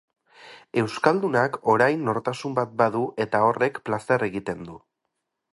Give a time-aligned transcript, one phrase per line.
[0.83, 4.83] Euskaldunak orain nortasun bat badu eta horrek plazer egiten du.